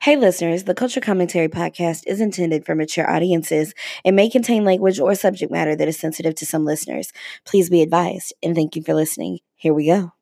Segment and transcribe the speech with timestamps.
[0.00, 4.98] Hey, listeners, the Kultured Commentary podcast is intended for mature audiences and may contain language
[4.98, 7.12] or subject matter that is sensitive to some listeners.
[7.44, 9.38] Please be advised, and thank you for listening.
[9.56, 10.12] Here we go.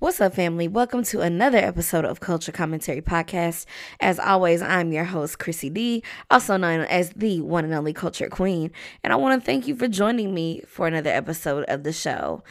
[0.00, 0.68] What's up, family?
[0.68, 3.66] Welcome to another episode of Kultured Commentary Podcast.
[3.98, 8.30] As always, I'm your host, Chrissy D, also known as the one and only Kultured
[8.30, 8.70] Queen.
[9.02, 12.44] And I want to thank you for joining me for another episode of the show.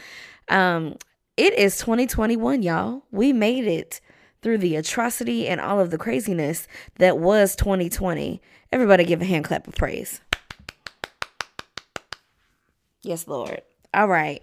[0.50, 0.96] Um,
[1.38, 3.04] it is 2021, y'all.
[3.12, 4.02] We made it
[4.42, 6.68] through the atrocity and all of the craziness
[6.98, 8.42] that was 2020.
[8.72, 10.20] Everybody give a hand clap of praise.
[13.02, 13.62] Yes, Lord.
[13.94, 14.42] All right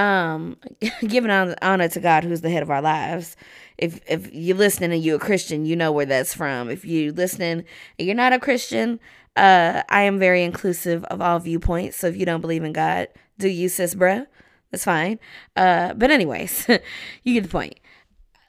[0.00, 0.56] um
[1.06, 3.36] giving honor to God who's the head of our lives.
[3.76, 6.70] If if you're listening and you're a Christian, you know where that's from.
[6.70, 7.64] If you're listening
[7.98, 8.98] and you're not a Christian,
[9.36, 11.98] uh I am very inclusive of all viewpoints.
[11.98, 14.26] So if you don't believe in God, do you sis bruh?
[14.70, 15.18] That's fine.
[15.54, 16.66] Uh but anyways,
[17.22, 17.78] you get the point.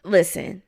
[0.03, 0.63] Listen,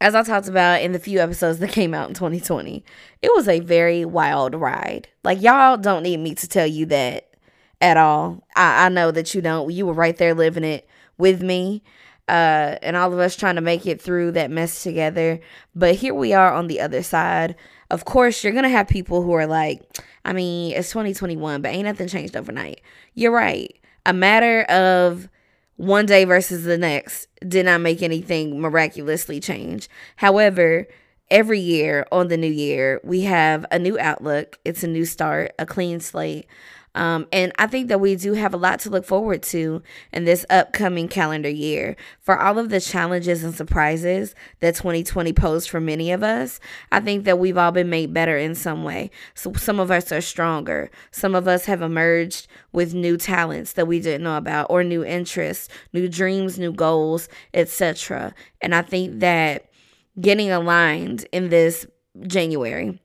[0.00, 2.84] as I talked about in the few episodes that came out in 2020,
[3.22, 5.08] it was a very wild ride.
[5.24, 7.27] Like y'all don't need me to tell you that
[7.80, 8.42] at all.
[8.56, 9.72] I, I know that you don't.
[9.72, 11.82] You were right there living it with me.
[12.28, 15.40] Uh, and all of us trying to make it through that mess together.
[15.74, 17.56] But here we are on the other side.
[17.90, 19.82] Of course, you're going to have people who are like,
[20.26, 22.82] I mean, it's 2021, but ain't nothing changed overnight.
[23.14, 23.74] You're right.
[24.04, 25.28] A matter of
[25.76, 29.88] one day versus the next did not make anything miraculously change.
[30.16, 30.86] However,
[31.30, 35.52] every year on the new year, we have a new outlook, it's a new start,
[35.58, 36.46] a clean slate.
[36.94, 40.24] Um, and I think that we do have a lot to look forward to in
[40.24, 41.96] this upcoming calendar year.
[42.20, 47.00] For all of the challenges and surprises that 2020 posed for many of us, I
[47.00, 49.10] think that we've all been made better in some way.
[49.34, 50.90] So some of us are stronger.
[51.10, 55.04] Some of us have emerged with new talents that we didn't know about, or new
[55.04, 58.34] interests, new dreams, new goals, etc.
[58.60, 59.70] And I think that
[60.20, 61.86] getting aligned in this
[62.26, 63.00] January,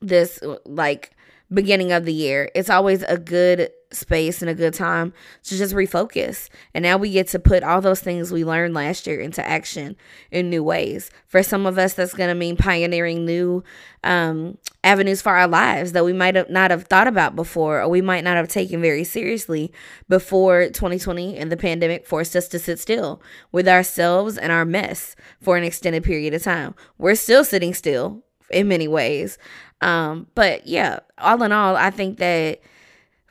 [0.00, 1.15] this like
[1.52, 2.50] beginning of the year.
[2.54, 5.12] It's always a good space and a good time
[5.44, 6.48] to just refocus.
[6.74, 9.96] And now we get to put all those things we learned last year into action
[10.30, 11.10] in new ways.
[11.26, 13.62] For some of us, that's going to mean pioneering new
[14.02, 17.88] um, avenues for our lives that we might have not have thought about before, or
[17.88, 19.72] we might not have taken very seriously
[20.08, 25.14] before 2020 and the pandemic forced us to sit still with ourselves and our mess
[25.40, 26.74] for an extended period of time.
[26.98, 29.38] We're still sitting still in many ways.
[29.80, 32.60] Um, but yeah, all in all, I think that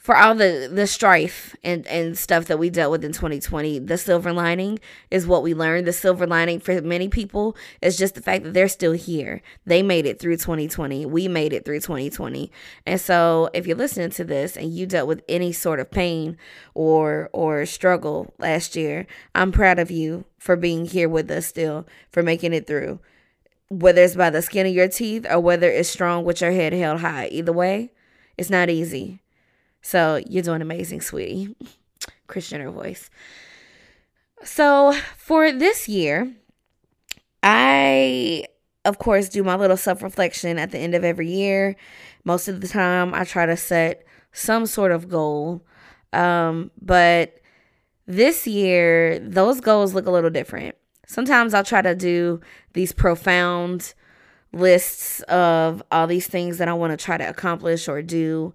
[0.05, 3.97] for all the the strife and and stuff that we dealt with in 2020 the
[3.97, 4.77] silver lining
[5.09, 5.87] is what we learned.
[5.87, 9.41] The silver lining for many people is just the fact that they're still here.
[9.65, 12.51] They made it through 2020 we made it through 2020
[12.85, 16.37] and so if you're listening to this and you dealt with any sort of pain
[16.75, 21.87] or or struggle last year i'm proud of you for being here with us still
[22.11, 22.99] for making it through
[23.69, 26.73] whether it's by the skin of your teeth or whether it's strong with your head
[26.73, 27.27] held high.
[27.31, 27.91] Either way,
[28.37, 29.21] it's not easy.
[29.81, 31.55] So you're doing amazing, sweetie.
[32.27, 33.09] Christian Kris Jenner voice.
[34.43, 36.33] So for this year,
[37.43, 38.45] I
[38.83, 41.75] of course do my little self-reflection at the end of every year.
[42.23, 45.65] Most of the time I try to set some sort of goal.
[46.13, 47.39] Um, but
[48.07, 50.75] this year those goals look a little different.
[51.07, 52.41] Sometimes I'll try to do
[52.73, 53.93] these profound
[54.55, 58.53] lists of all these things that I want to try to accomplish or do.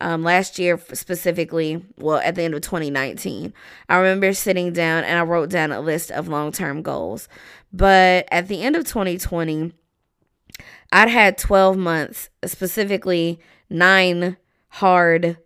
[0.00, 3.52] Um, last year, specifically, well, at the end of 2019,
[3.88, 7.28] I remember sitting down and I wrote down a list of long term goals.
[7.72, 9.72] But at the end of 2020,
[10.92, 14.36] I'd had 12 months, specifically nine
[14.68, 15.38] hard,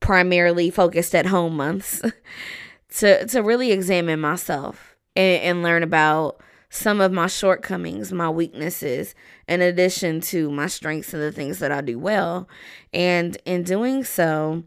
[0.00, 2.00] primarily focused at home months,
[2.96, 9.14] to, to really examine myself and, and learn about some of my shortcomings, my weaknesses,
[9.46, 12.48] in addition to my strengths and the things that I do well.
[12.92, 14.64] And in doing so,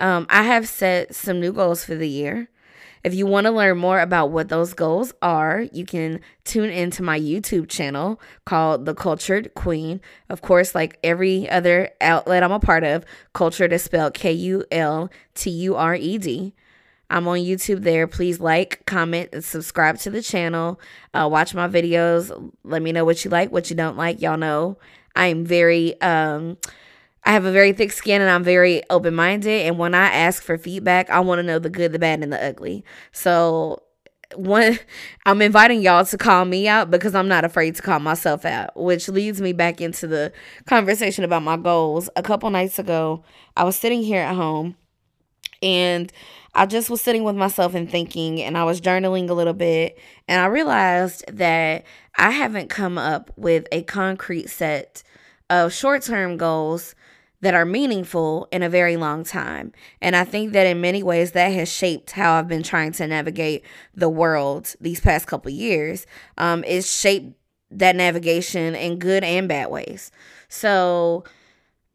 [0.00, 2.48] um, I have set some new goals for the year.
[3.02, 7.02] If you want to learn more about what those goals are, you can tune into
[7.02, 10.00] my YouTube channel called The Kultured Queen.
[10.28, 14.64] Of course, like every other outlet I'm a part of, cultured is spelled K U
[14.70, 16.54] L T U R E D.
[17.10, 18.06] I'm on YouTube there.
[18.06, 20.80] Please like, comment, and subscribe to the channel.
[21.12, 22.52] Uh, watch my videos.
[22.64, 24.22] Let me know what you like, what you don't like.
[24.22, 24.78] Y'all know
[25.16, 26.56] I'm very, um,
[27.24, 29.66] I have a very thick skin and I'm very open minded.
[29.66, 32.32] And when I ask for feedback, I want to know the good, the bad, and
[32.32, 32.84] the ugly.
[33.12, 33.82] So
[34.36, 34.78] one
[35.26, 38.76] I'm inviting y'all to call me out because I'm not afraid to call myself out,
[38.76, 40.32] which leads me back into the
[40.66, 42.08] conversation about my goals.
[42.16, 43.24] A couple nights ago,
[43.56, 44.76] I was sitting here at home
[45.62, 46.12] and
[46.54, 49.98] I just was sitting with myself and thinking, and I was journaling a little bit,
[50.26, 51.84] and I realized that
[52.16, 55.02] I haven't come up with a concrete set
[55.48, 56.94] of short term goals
[57.40, 59.72] that are meaningful in a very long time.
[60.00, 63.06] And I think that in many ways that has shaped how I've been trying to
[63.06, 63.64] navigate
[63.94, 66.06] the world these past couple years.
[66.36, 67.34] Um, it's shaped
[67.70, 70.10] that navigation in good and bad ways.
[70.48, 71.24] So,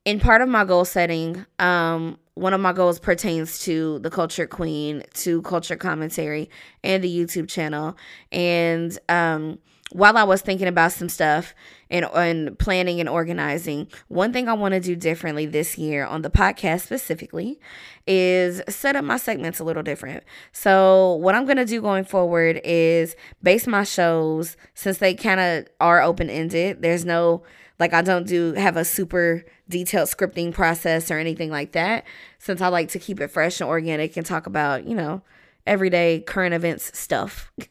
[0.04, 4.50] in part of my goal setting, um, one of my goals pertains to the Kultured
[4.50, 6.50] Queen, to Kultured Commentary,
[6.84, 7.98] and the YouTube channel.
[8.32, 9.58] And um,
[9.92, 11.56] while I was thinking about some stuff
[11.90, 16.24] and, and planning and organizing, one thing I want to do differently this year on
[16.24, 17.58] the podcast specifically
[18.06, 20.26] is set up my segments a little different.
[20.52, 25.40] So, what I'm going to do going forward is base my shows since they kind
[25.40, 26.82] of are open ended.
[26.82, 27.44] There's no,
[27.80, 32.06] like, I don't do have a super detailed scripting process or anything like that,
[32.40, 35.22] since I like to keep it fresh and organic and talk about, you know,
[35.66, 37.52] everyday current events stuff.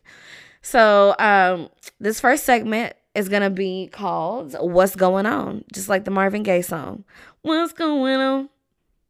[0.67, 1.69] So, um,
[2.01, 6.63] this first segment is gonna be called "What's Going On," just like the Marvin Gaye
[6.63, 7.05] song.
[7.43, 8.49] What's going on?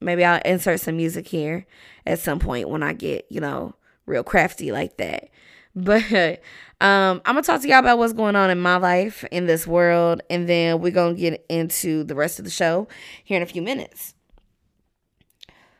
[0.01, 1.65] Maybe I'll insert some music here
[2.05, 5.29] at some point when I get, you know, real crafty like that.
[5.76, 6.41] But
[6.81, 9.67] um, I'm gonna talk to y'all about what's going on in my life in this
[9.67, 12.88] world, and then we're gonna get into the rest of the show
[13.25, 14.15] here in a few minutes.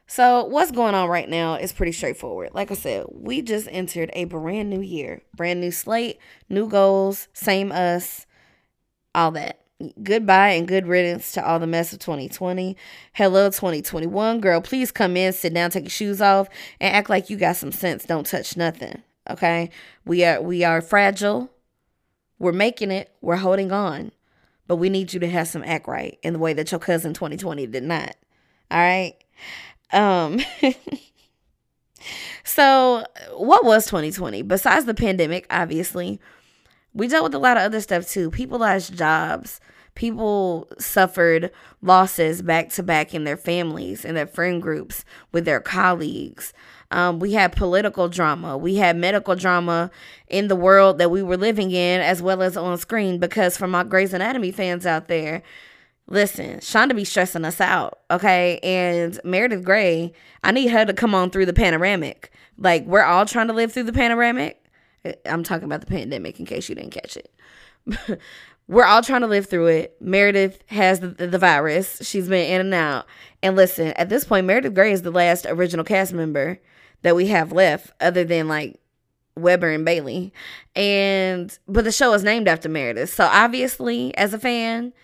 [0.07, 2.51] So, what's going on right now is pretty straightforward.
[2.55, 6.19] Like I said, we just entered a brand new year, brand new slate,
[6.49, 8.27] new goals, same us,
[9.15, 9.61] all that.
[10.03, 12.77] Goodbye and good riddance to all the mess of 2020.
[13.15, 14.41] Hello, 2021.
[14.41, 16.49] Girl, please come in, sit down, take your shoes off,
[16.81, 18.05] and act like you got some sense.
[18.05, 19.03] Don't touch nothing.
[19.29, 19.71] Okay?
[20.05, 21.51] We are we are fragile.
[22.39, 23.15] We're making it.
[23.21, 24.13] We're holding on.
[24.67, 27.13] But we need you to have some act right in the way that your cousin
[27.13, 28.17] 2020 did not.
[28.71, 29.15] All right?
[29.93, 30.41] Um
[32.45, 34.43] So, what was 2020?
[34.43, 36.21] Besides the pandemic, obviously,
[36.93, 38.31] we dealt with a lot of other stuff too.
[38.31, 39.61] People lost jobs.
[39.95, 41.51] People suffered
[41.83, 46.53] losses back to back in their families, in their friend groups, with their colleagues.
[46.91, 48.57] Um, we had political drama.
[48.57, 49.91] We had medical drama
[50.29, 53.19] in the world that we were living in, as well as on screen.
[53.19, 55.43] Because for my Grey's Anatomy fans out there,
[56.07, 58.59] Listen, Shonda be stressing us out, okay?
[58.63, 60.13] And Meredith Grey,
[60.43, 62.31] I need her to come on through the panoramic.
[62.59, 64.63] Like, we're all trying to live through the panoramic.
[65.25, 67.31] I'm talking about the pandemic in case you didn't catch it.
[68.69, 69.97] we're all trying to live through it.
[70.01, 71.99] Meredith has the, the, virus.
[72.03, 73.07] She's been in and out.
[73.43, 76.59] And listen, at this point, Meredith Grey is the last original cast member
[77.03, 78.81] that we have left, other than like
[79.37, 80.33] Weber and Bailey.
[80.75, 83.13] And, but the show is named after Meredith.
[83.13, 84.95] So obviously, as a fan,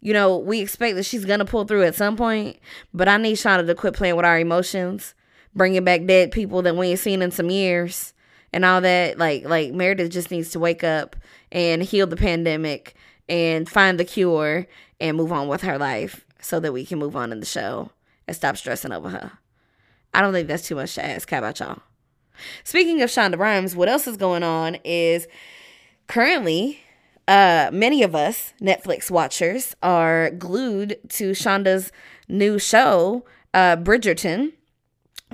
[0.00, 2.58] you know, we expect that she's gonna pull through at some point,
[2.94, 5.14] but I need Shonda to quit playing with our emotions,
[5.54, 8.14] bringing back dead people that we ain't seen in some years,
[8.52, 9.18] and all that.
[9.18, 11.16] Like, like Meredith just needs to wake up
[11.52, 12.94] and heal the pandemic
[13.28, 14.66] and find the cure
[15.00, 17.90] and move on with her life, so that we can move on in the show
[18.26, 19.32] and stop stressing over her.
[20.12, 21.30] I don't think that's too much to ask.
[21.30, 21.82] How about y'all?
[22.64, 25.28] Speaking of Shonda Rhimes, what else is going on is
[26.06, 26.80] currently
[27.28, 31.92] uh, many of us Netflix watchers are glued to Shonda's
[32.28, 34.52] new show, uh, Bridgerton.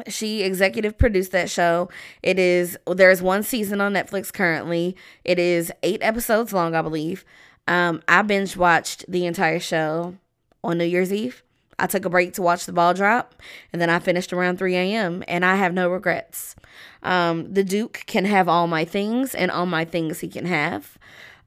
[0.08, 1.88] She executive produced that show.
[2.22, 4.96] It is there's one season on Netflix currently.
[5.24, 7.24] It is eight episodes long, I believe.
[7.68, 10.14] Um, I binge watched the entire show
[10.62, 11.42] on New Year's Eve.
[11.78, 13.34] I took a break to watch the ball drop,
[13.72, 15.22] and then I finished around 3 a.m.
[15.28, 16.56] and I have no regrets.
[17.02, 20.96] Um, the Duke can have all my things, and all my things he can have.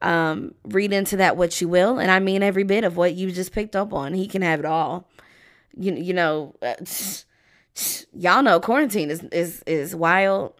[0.01, 3.31] Um, read into that what you will, and I mean every bit of what you
[3.31, 4.13] just picked up on.
[4.13, 5.07] He can have it all.
[5.75, 6.75] You you know, uh,
[8.13, 10.53] y'all know quarantine is is is wild.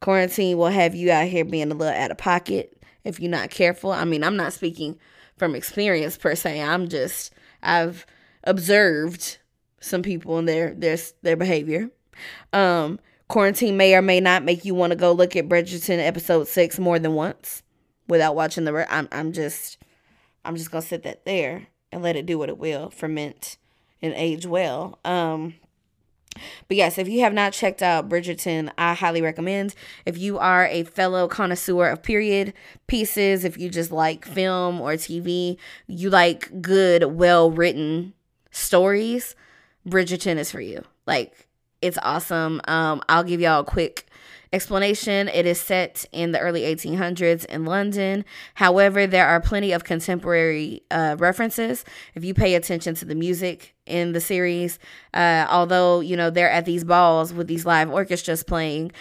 [0.00, 3.50] Quarantine will have you out here being a little out of pocket if you're not
[3.50, 3.90] careful.
[3.90, 4.98] I mean, I'm not speaking
[5.36, 6.60] from experience per se.
[6.60, 8.06] I'm just I've
[8.44, 9.38] observed
[9.80, 11.90] some people and their their their behavior.
[12.52, 16.48] Um, quarantine may or may not make you want to go look at Bridgerton episode
[16.48, 17.62] six more than once
[18.08, 18.72] without watching the.
[18.72, 19.78] Re- I'm I'm just
[20.44, 23.56] I'm just gonna sit that there and let it do what it will, ferment
[24.02, 24.98] and age well.
[25.04, 25.54] Um,
[26.68, 29.74] but yes, if you have not checked out Bridgerton, I highly recommend.
[30.06, 32.52] If you are a fellow connoisseur of period
[32.86, 38.14] pieces, if you just like film or TV, you like good, well written
[38.50, 39.34] stories,
[39.86, 40.84] Bridgerton is for you.
[41.06, 41.48] Like
[41.80, 42.60] it's awesome.
[42.66, 44.08] Um, I'll give y'all a quick
[44.50, 48.24] Explanation It is set in the early 1800s in London.
[48.54, 51.84] However, there are plenty of contemporary uh, references.
[52.14, 54.78] If you pay attention to the music in the series,
[55.14, 58.92] uh, although, you know, they're at these balls with these live orchestras playing,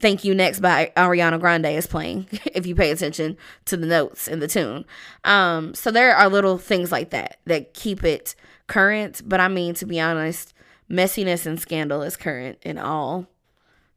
[0.00, 4.28] Thank You Next by Ariana Grande is playing, if you pay attention to the notes
[4.28, 4.84] in the tune.
[5.24, 8.34] Um, so there are little things like that that keep it
[8.66, 9.22] current.
[9.24, 10.52] But I mean, to be honest,
[10.90, 13.26] messiness and scandal is current in all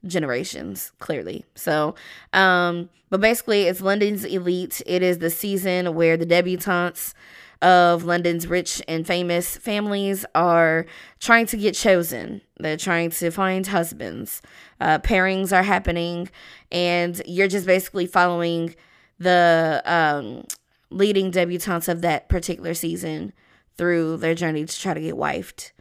[0.06, 1.94] generations clearly so
[2.34, 7.14] um but basically it's london's elite it is the season where the debutantes
[7.62, 10.86] of london's rich and famous families are
[11.20, 14.42] trying to get chosen they're trying to find husbands
[14.80, 16.30] uh, pairings are happening
[16.72, 18.74] and you're just basically following
[19.20, 20.44] the um,
[20.90, 23.32] leading debutantes of that particular season
[23.78, 25.72] through their journey to try to get wifed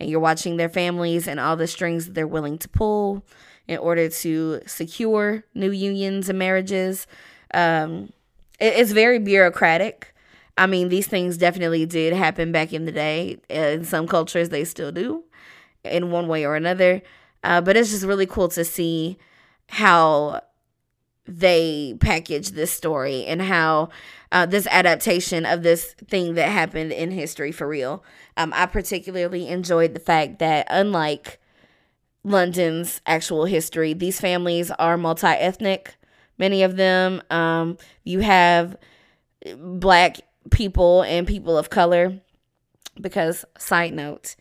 [0.00, 3.24] and you're watching their families and all the strings they're willing to pull
[3.68, 7.06] in order to secure new unions and marriages.
[7.52, 8.12] Um,
[8.58, 10.09] it, it's very bureaucratic.
[10.60, 13.38] I mean, these things definitely did happen back in the day.
[13.48, 15.24] In some cultures, they still do
[15.84, 17.00] in one way or another.
[17.42, 19.16] Uh, but it's just really cool to see
[19.70, 20.42] how
[21.24, 23.88] they package this story and how
[24.32, 28.04] uh, this adaptation of this thing that happened in history for real.
[28.36, 31.40] Um, I particularly enjoyed the fact that, unlike
[32.22, 33.94] London's actual history.
[33.94, 35.96] These families are multi ethnic,
[36.36, 37.22] many of them.
[37.30, 38.76] Um, you have
[39.56, 40.18] black
[40.50, 42.20] people and people of color.
[43.00, 44.36] Because, side note,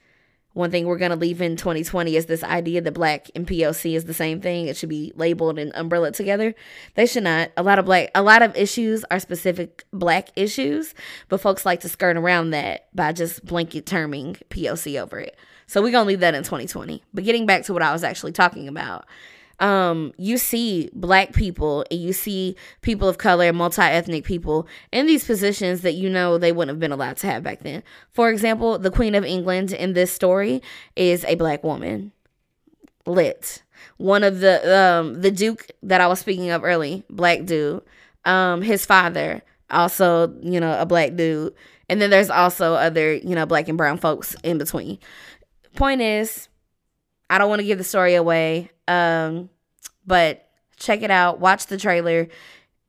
[0.53, 3.95] one thing we're going to leave in 2020 is this idea that black and POC
[3.95, 4.67] is the same thing.
[4.67, 6.55] It should be labeled and umbrella together.
[6.95, 7.51] They should not.
[7.55, 10.95] A lot of black, a lot of issues are specific black issues,
[11.29, 15.37] but folks like to skirt around that by just blanket terming POC over it.
[15.67, 17.03] So we're going to leave that in 2020.
[17.13, 19.05] But getting back to what I was actually talking about,
[19.59, 25.05] um, you see black people and you see people of color, multi ethnic people in
[25.05, 27.83] these positions that you know they wouldn't have been allowed to have back then.
[28.11, 30.61] For example, the Queen of England in this story
[30.95, 32.11] is a black woman.
[33.05, 33.63] Lit.
[33.97, 37.81] One of the um the Duke that I was speaking of early, black dude.
[38.25, 41.53] Um, his father, also, you know, a black dude.
[41.87, 44.99] And then there's also other, you know, black and brown folks in between
[45.79, 46.49] point is,
[47.29, 48.69] I don't want to give the story away.
[48.89, 49.50] Um,
[50.05, 51.39] but check it out.
[51.39, 52.27] Watch the trailer.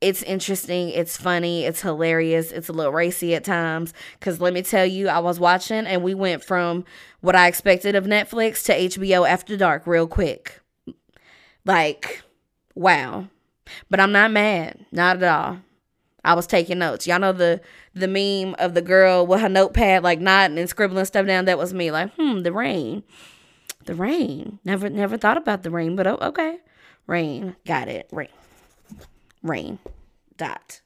[0.01, 0.89] It's interesting.
[0.89, 1.63] It's funny.
[1.63, 2.51] It's hilarious.
[2.51, 3.93] It's a little racy at times.
[4.19, 6.85] Because let me tell you, I was watching and we went from
[7.21, 10.59] what I expected of Netflix to HBO After Dark real quick.
[11.65, 12.23] Like,
[12.73, 13.27] wow.
[13.91, 14.85] But I'm not mad.
[14.91, 15.59] Not at all.
[16.23, 17.07] I was taking notes.
[17.07, 17.61] Y'all know the
[17.93, 21.45] the meme of the girl with her notepad like nodding and scribbling stuff down.
[21.45, 21.91] That was me.
[21.91, 23.03] Like, hmm, the rain,
[23.85, 24.59] the rain.
[24.63, 26.59] Never never thought about the rain, but oh, okay,
[27.07, 27.55] rain.
[27.65, 28.07] Got it.
[28.11, 28.29] Rain,
[29.43, 29.79] rain.
[30.37, 30.81] Dot.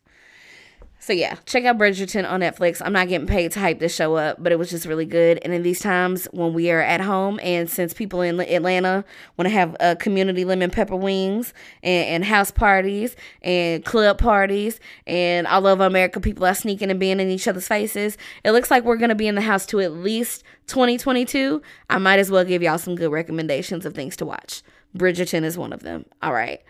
[1.06, 2.82] So yeah, check out Bridgerton on Netflix.
[2.84, 5.40] I'm not getting paid to hype this show up, but it was just really good.
[5.44, 9.06] And in these times when we are at home, and since people in Atlanta
[9.38, 14.80] want to have uh, community lemon pepper wings and, and, house parties and club parties,
[15.06, 18.18] and all over America, people are sneaking and being in each other's faces.
[18.44, 21.62] It looks like we're gonna be in the house to at least 2022.
[21.88, 24.64] I might as well give y'all some good recommendations of things to watch.
[24.98, 26.06] Bridgerton is one of them.
[26.24, 26.64] All right.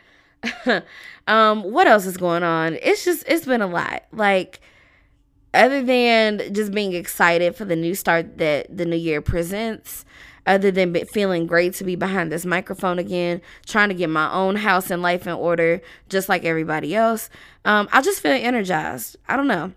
[1.27, 2.77] um, what else is going on?
[2.81, 4.03] It's just it's been a lot.
[4.11, 4.59] Like
[5.53, 10.05] other than just being excited for the new start that the new year presents,
[10.45, 14.57] other than feeling great to be behind this microphone again, trying to get my own
[14.57, 17.29] house and life in order, just like everybody else,
[17.63, 19.15] um, I just feel energized.
[19.27, 19.71] I don't know.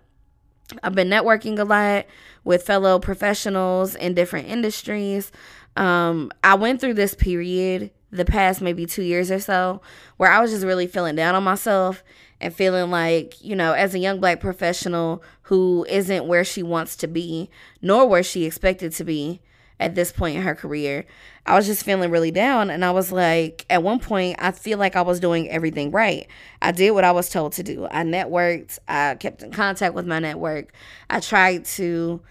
[0.83, 2.05] I've been networking a lot
[2.43, 5.31] with fellow professionals in different industries.
[5.75, 9.81] Um, I went through this period the past maybe two years or so
[10.17, 12.03] where I was just really feeling down on myself
[12.41, 16.95] and feeling like, you know, as a young black professional who isn't where she wants
[16.97, 17.49] to be,
[17.81, 19.41] nor where she expected to be
[19.79, 21.05] at this point in her career,
[21.45, 22.69] I was just feeling really down.
[22.69, 26.27] And I was like, at one point, I feel like I was doing everything right.
[26.61, 27.87] I did what I was told to do.
[27.89, 30.73] I networked, I kept in contact with my network,
[31.09, 32.21] I tried to,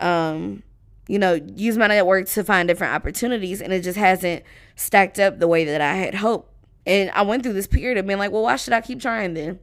[0.00, 0.62] um,
[1.08, 4.44] you know, use my network to find different opportunities, and it just hasn't
[4.76, 6.52] stacked up the way that I had hoped.
[6.86, 9.34] And I went through this period of being like, well, why should I keep trying
[9.34, 9.58] then?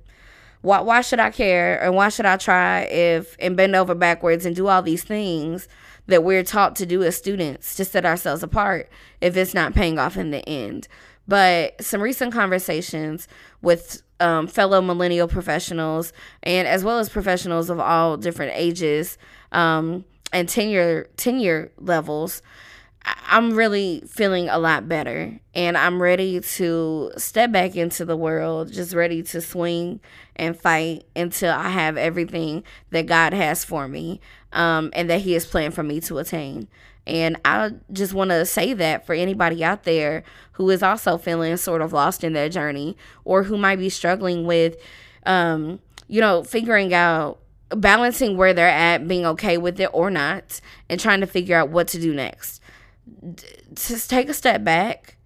[0.62, 1.82] Why, why should I care?
[1.82, 5.68] And why should I try if and bend over backwards and do all these things
[6.08, 8.90] that we're taught to do as students to set ourselves apart
[9.22, 10.88] if it's not paying off in the end?
[11.28, 13.28] But some recent conversations
[13.62, 19.18] with um, fellow millennial professionals and as well as professionals of all different ages
[19.52, 20.06] um,
[20.36, 22.42] and tenure tenure levels
[23.28, 28.72] I'm really feeling a lot better and I'm ready to step back into the world,
[28.72, 30.00] just ready to swing
[30.36, 34.22] and fight until I have everything that God has for me
[34.54, 36.68] um, and that He has planned for me to attain.
[37.06, 40.24] And I just want to say that for anybody out there
[40.54, 44.46] who is also feeling sort of lost in their journey or who might be struggling
[44.48, 44.78] with,
[45.28, 50.60] um, you know, figuring out balancing where they're at, being okay with it or not,
[50.90, 52.62] and trying to figure out what to do next.
[53.74, 55.18] Just take a step back.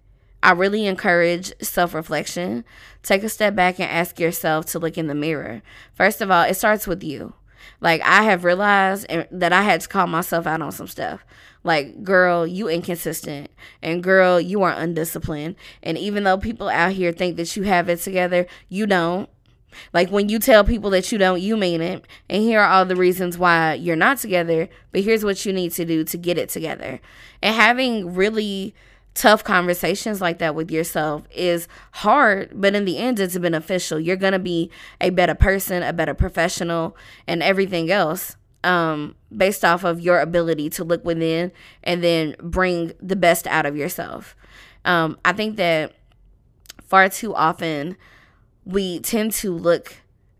[0.42, 2.64] I really encourage self reflection.
[3.02, 5.62] Take a step back and ask yourself to look in the mirror.
[5.94, 7.34] First of all, it starts with you.
[7.80, 11.24] Like, I have realized that I had to call myself out on some stuff.
[11.62, 13.50] Like, girl, you inconsistent.
[13.82, 15.56] And girl, you are undisciplined.
[15.82, 19.28] And even though people out here think that you have it together, you don't.
[19.92, 22.06] Like when you tell people that you don't, you mean it.
[22.28, 25.72] And here are all the reasons why you're not together, but here's what you need
[25.72, 27.00] to do to get it together.
[27.42, 28.74] And having really
[29.14, 33.98] tough conversations like that with yourself is hard, but in the end, it's beneficial.
[33.98, 36.96] You're going to be a better person, a better professional,
[37.26, 41.50] and everything else um, based off of your ability to look within
[41.82, 44.36] and then bring the best out of yourself.
[44.84, 45.94] Um, I think that
[46.82, 47.96] far too often,
[48.64, 49.94] we tend to look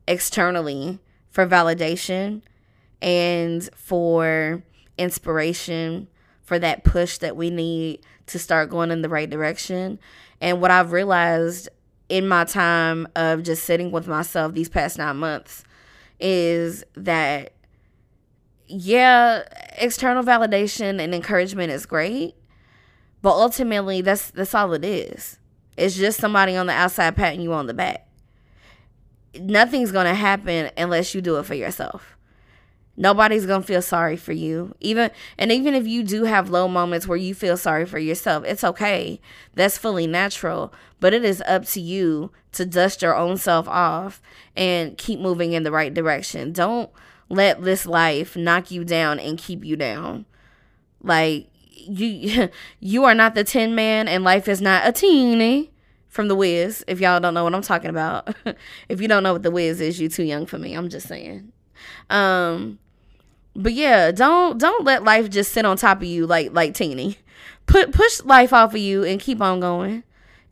[0.06, 0.98] externally
[1.30, 2.42] for validation
[3.00, 4.62] and for
[4.98, 6.08] inspiration,
[6.42, 9.98] for that push that we need to start going in the right direction.
[10.40, 11.68] And what I've realized
[12.08, 15.64] in my time of just sitting with myself these past nine months
[16.18, 17.52] is that,
[18.66, 19.42] yeah,
[19.78, 22.34] external validation and encouragement is great,
[23.22, 25.38] but ultimately that's that's all it is.
[25.76, 28.06] It's just somebody on the outside patting you on the back
[29.38, 32.16] nothing's going to happen unless you do it for yourself.
[32.96, 34.74] Nobody's going to feel sorry for you.
[34.80, 38.44] Even and even if you do have low moments where you feel sorry for yourself,
[38.44, 39.20] it's okay.
[39.54, 44.20] That's fully natural, but it is up to you to dust your own self off
[44.54, 46.52] and keep moving in the right direction.
[46.52, 46.90] Don't
[47.30, 50.26] let this life knock you down and keep you down.
[51.02, 55.69] Like you you are not the tin man and life is not a teeny
[56.10, 56.84] from The Wiz.
[56.86, 58.34] If y'all don't know what I'm talking about,
[58.90, 60.74] if you don't know what The Wiz is, you too young for me.
[60.74, 61.52] I'm just saying.
[62.10, 62.78] Um,
[63.56, 67.18] but yeah, don't don't let life just sit on top of you like like teeny.
[67.66, 70.02] Put push life off of you and keep on going.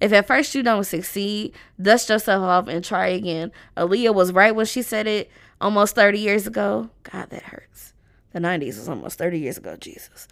[0.00, 3.50] If at first you don't succeed, dust yourself off and try again.
[3.76, 5.28] Aaliyah was right when she said it
[5.60, 6.90] almost 30 years ago.
[7.02, 7.94] God, that hurts.
[8.32, 10.28] The 90s was almost 30 years ago, Jesus.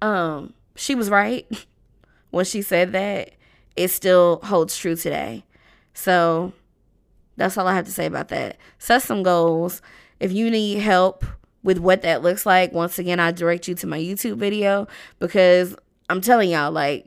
[0.00, 1.46] Um, she was right
[2.30, 3.32] when she said that
[3.80, 5.42] it still holds true today.
[5.94, 6.52] So
[7.38, 8.58] that's all I have to say about that.
[8.78, 9.80] Set some goals.
[10.20, 11.24] If you need help
[11.62, 14.86] with what that looks like, once again, I direct you to my YouTube video
[15.18, 15.74] because
[16.10, 17.06] I'm telling y'all, like,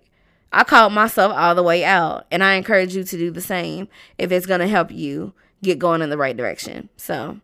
[0.51, 3.87] I called myself all the way out, and I encourage you to do the same
[4.17, 6.89] if it's going to help you get going in the right direction.
[6.97, 7.39] So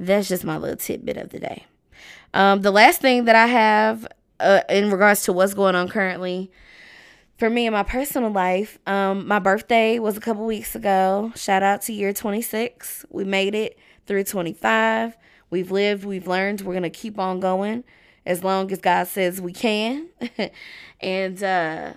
[0.00, 1.66] that's just my little tidbit of the day.
[2.32, 4.06] Um, the last thing that I have
[4.40, 6.50] uh, in regards to what's going on currently
[7.36, 11.32] for me in my personal life, um, my birthday was a couple weeks ago.
[11.34, 13.06] Shout out to year 26.
[13.10, 15.16] We made it through 25.
[15.50, 16.60] We've lived, we've learned.
[16.60, 17.84] We're going to keep on going
[18.26, 20.08] as long as God says we can.
[21.00, 21.92] and uh,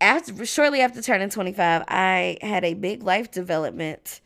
[0.00, 4.20] after shortly after turning 25, I had a big life development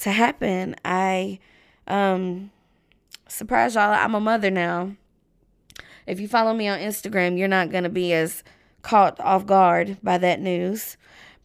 [0.00, 0.76] to happen.
[0.84, 1.38] I
[1.86, 2.50] um
[3.28, 4.96] surprise y'all, I'm a mother now.
[6.06, 8.44] If you follow me on Instagram, you're not going to be as
[8.86, 10.96] caught off guard by that news.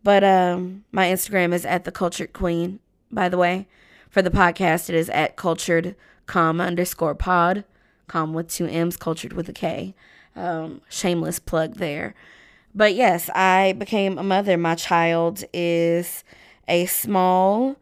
[0.04, 2.80] But um, my Instagram is at the cultured queen,
[3.12, 3.68] by the way.
[4.12, 5.96] For the podcast, it is at cultured
[6.28, 7.66] comma underscore pod,
[8.08, 9.96] com with two M's, cultured with a K.
[10.36, 12.14] Um, shameless plug there.
[12.76, 14.56] But yes, I became a mother.
[14.56, 16.24] My child is
[16.68, 17.76] a small,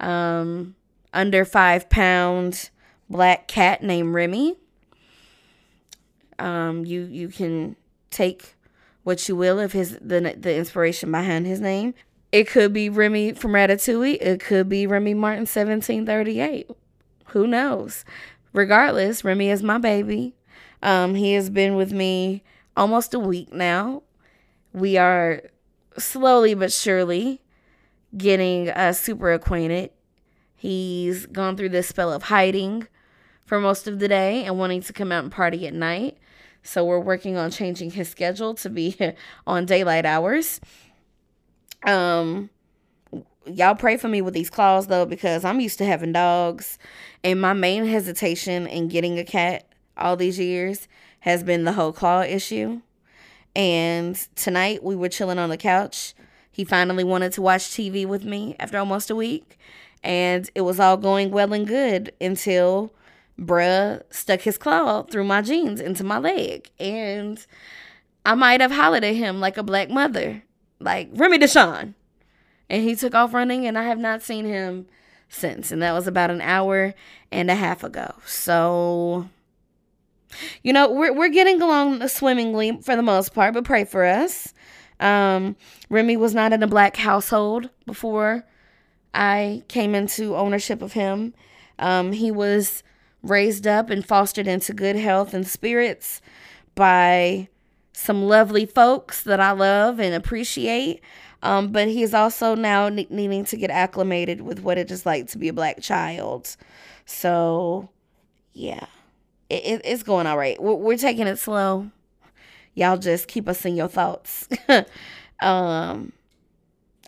[0.00, 0.74] um,
[1.12, 2.70] under five pound
[3.08, 4.56] black cat named Remy.
[6.40, 7.76] Um, you you can
[8.10, 8.56] take
[9.04, 11.94] what you will of his the the inspiration behind his name.
[12.32, 14.20] It could be Remy from Ratatouille.
[14.20, 16.68] It could be Remy Martin 1738.
[17.26, 18.04] Who knows?
[18.52, 20.34] Regardless, Remy is my baby.
[20.82, 22.42] Um, he has been with me
[22.76, 24.02] almost a week now.
[24.72, 25.42] We are
[25.96, 27.40] slowly but surely
[28.16, 29.90] getting uh, super acquainted.
[30.56, 32.88] He's gone through this spell of hiding
[33.44, 36.18] for most of the day and wanting to come out and party at night.
[36.64, 38.96] So we're working on changing his schedule to be
[39.46, 40.60] on daylight hours.
[41.84, 42.50] Um
[43.46, 46.78] y'all pray for me with these claws though because I'm used to having dogs
[47.22, 50.88] and my main hesitation in getting a cat all these years
[51.20, 52.80] has been the whole claw issue.
[53.56, 56.14] And tonight we were chilling on the couch.
[56.50, 59.58] He finally wanted to watch TV with me after almost a week.
[60.02, 62.92] And it was all going well and good until
[63.38, 66.70] bruh stuck his claw through my jeans into my leg.
[66.78, 67.44] And
[68.24, 70.42] I might have hollered at him like a black mother,
[70.80, 71.94] like Remy Deshawn.
[72.70, 74.86] And he took off running, and I have not seen him
[75.28, 75.70] since.
[75.70, 76.94] And that was about an hour
[77.30, 78.14] and a half ago.
[78.24, 79.28] So,
[80.62, 84.54] you know, we're, we're getting along swimmingly for the most part, but pray for us.
[85.00, 85.56] Um,
[85.90, 88.46] Remy was not in a black household before
[89.12, 91.34] I came into ownership of him.
[91.78, 92.82] Um, he was
[93.24, 96.20] raised up and fostered into good health and spirits
[96.74, 97.48] by
[97.92, 101.00] some lovely folks that I love and appreciate.
[101.42, 105.28] Um, but he's also now ne- needing to get acclimated with what it is like
[105.28, 106.56] to be a black child.
[107.06, 107.90] So,
[108.52, 108.86] yeah,
[109.50, 110.60] it, it, it's going all right.
[110.62, 111.90] We're, we're taking it slow.
[112.74, 114.48] Y'all just keep us in your thoughts.
[115.42, 116.12] um,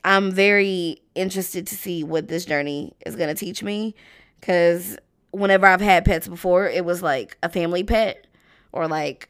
[0.04, 3.94] I'm very interested to see what this journey is going to teach me
[4.38, 4.96] because
[5.36, 8.26] whenever I've had pets before, it was like a family pet
[8.72, 9.28] or like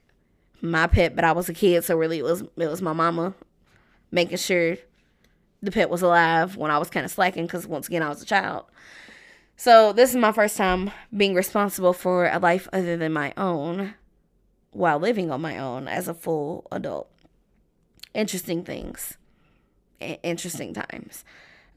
[0.61, 3.35] my pet, but I was a kid, so really it was it was my mama
[4.13, 4.77] making sure
[5.63, 8.23] the pet was alive when I was kind of slacking because once again I was
[8.23, 8.67] a child.
[9.57, 13.95] So this is my first time being responsible for a life other than my own
[14.71, 17.11] while living on my own as a full adult.
[18.15, 19.17] Interesting things,
[20.01, 21.25] interesting times.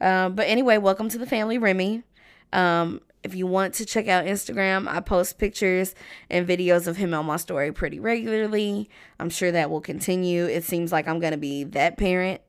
[0.00, 2.04] Uh, but anyway, welcome to the family, Remy.
[2.52, 5.94] Um, if you want to check out Instagram, I post pictures
[6.30, 8.88] and videos of him on my story pretty regularly.
[9.18, 10.46] I'm sure that will continue.
[10.46, 12.40] It seems like I'm going to be that parent.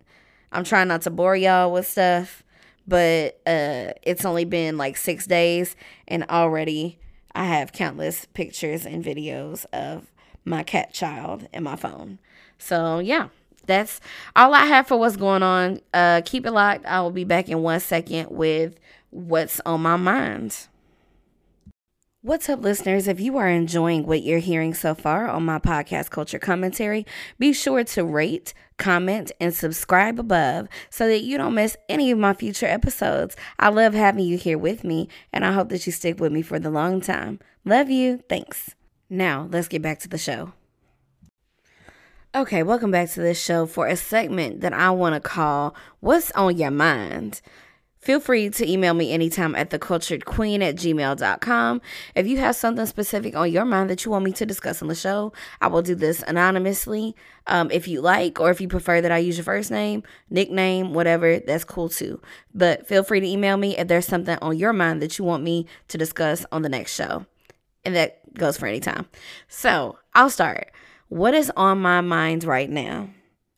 [0.52, 2.44] I'm trying not to bore y'all with stuff,
[2.88, 5.76] but uh, it's only been like six days,
[6.08, 7.00] and already
[7.34, 10.12] I have countless pictures and videos of
[10.44, 12.20] my cat child in my phone.
[12.58, 13.30] So, yeah
[13.66, 14.02] that's
[14.36, 15.80] all I have for what's going on.
[15.94, 16.86] Uh, keep it locked.
[16.86, 18.76] I will be back in one second with
[19.12, 20.68] what's on my mind.
[22.22, 23.08] What's up, listeners?
[23.08, 27.06] If you are enjoying what you're hearing so far on my podcast Kultured Commentary,
[27.38, 32.20] be sure to rate, comment, and subscribe above so that you don't miss any of
[32.20, 33.36] my future episodes.
[33.60, 36.42] I love having you here with me, and I hope that you stick with me
[36.42, 37.40] for the long time.
[37.66, 38.24] Love you.
[38.30, 38.76] Thanks.
[39.10, 40.54] Now, let's get back to the show.
[42.34, 46.32] Okay, welcome back to this show for a segment that I want to call What's
[46.32, 47.42] on Your Mind?
[48.02, 51.82] Feel free to email me anytime at thekulturedqueen at gmail.com.
[52.16, 54.88] If you have something specific on your mind that you want me to discuss on
[54.88, 57.16] the show, I will do this anonymously.
[57.46, 60.96] Um, if you like, or if you prefer that I use your first name, nickname,
[60.96, 62.20] whatever, that's cool too.
[62.56, 65.44] But feel free to email me if there's something on your mind that you want
[65.44, 67.28] me to discuss on the next show.
[67.86, 69.08] And that goes for any time.
[69.48, 70.72] So I'll start.
[71.10, 73.10] What is on my mind right now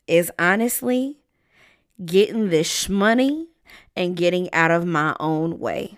[0.06, 1.20] is honestly
[2.04, 3.48] getting this money
[3.96, 5.98] and getting out of my own way.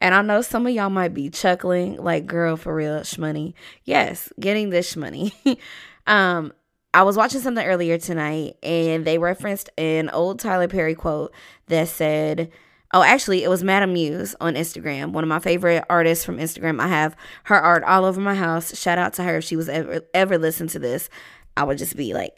[0.00, 3.54] And I know some of y'all might be chuckling, like, girl, for real, shmoney.
[3.84, 5.58] Yes, getting this shmoney.
[6.06, 6.52] um,
[6.94, 11.32] I was watching something earlier tonight and they referenced an old Tyler Perry quote
[11.66, 12.50] that said,
[12.94, 16.80] Oh, actually, it was Madame Muse on Instagram, one of my favorite artists from Instagram.
[16.80, 18.78] I have her art all over my house.
[18.78, 21.10] Shout out to her if she was ever ever listen to this.
[21.56, 22.32] I would just be like,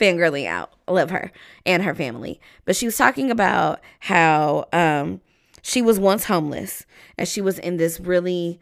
[0.00, 0.72] fangirling out.
[0.88, 1.30] I love her
[1.66, 2.40] and her family.
[2.64, 5.20] But she was talking about how um,
[5.62, 6.86] she was once homeless
[7.18, 8.60] and she was in this really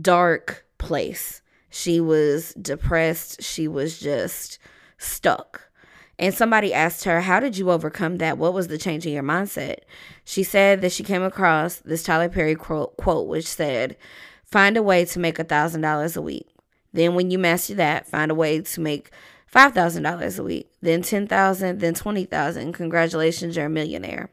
[0.00, 1.40] dark place.
[1.70, 3.42] She was depressed.
[3.42, 4.58] She was just
[4.98, 5.70] stuck.
[6.18, 8.38] And somebody asked her, How did you overcome that?
[8.38, 9.78] What was the change in your mindset?
[10.24, 13.96] She said that she came across this Tyler Perry quote, quote which said,
[14.44, 16.46] Find a way to make a $1,000 a week.
[16.92, 19.10] Then, when you master that, find a way to make
[19.54, 22.72] $5,000 a week, then 10,000, then 20,000.
[22.72, 24.30] Congratulations, you're a millionaire.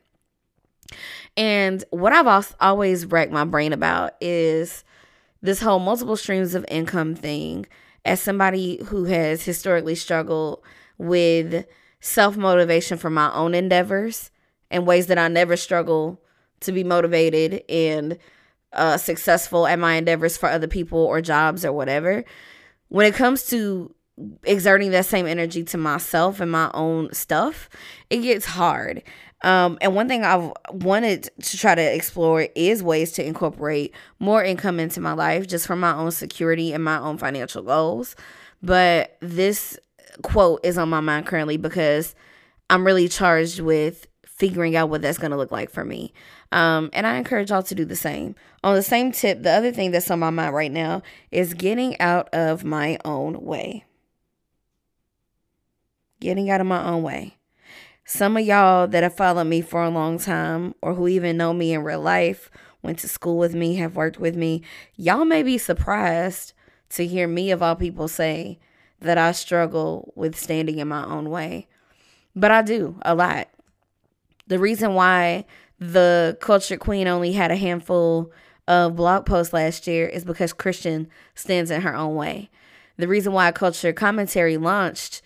[1.38, 4.84] And what I've always racked my brain about is
[5.42, 7.68] this whole multiple streams of income thing.
[8.04, 10.64] As somebody who has historically struggled
[10.98, 11.66] with
[12.00, 14.32] self motivation for my own endeavors
[14.72, 16.20] and ways that I never struggle
[16.62, 18.18] to be motivated and
[18.74, 22.26] uh, successful at my endeavors for other people or jobs or whatever.
[22.88, 23.94] When it comes to
[24.44, 27.70] exerting that same energy to myself and my own stuff,
[28.10, 29.04] it gets hard.
[29.44, 34.44] Um, and one thing I've wanted to try to explore is ways to incorporate more
[34.44, 38.16] income into my life just for my own security and my own financial goals.
[38.62, 39.80] But this
[40.22, 42.14] quote is on my mind currently because
[42.70, 46.14] I'm really charged with figuring out what that's going to look like for me.
[46.52, 48.36] Um, and I encourage y'all to do the same.
[48.64, 52.00] On the same tip, the other thing that's on my mind right now is getting
[52.00, 53.86] out of my own way
[56.22, 57.36] getting out of my own way.
[58.06, 61.54] Some of y'all that have followed me for a long time or who even know
[61.54, 62.50] me in real life,
[62.82, 64.64] went to school with me, have worked with me,
[64.96, 66.54] y'all may be surprised
[66.90, 68.60] to hear me, of all people, say
[69.00, 71.68] that I struggle with standing in my own way.
[72.36, 73.50] But I do a lot.
[74.48, 75.46] The reason why
[75.80, 78.32] the Kultured Queen only had a handful
[78.68, 82.50] of blog posts last year is because Christian stands in her own way.
[82.98, 85.22] The reason why Kultured Commentary launched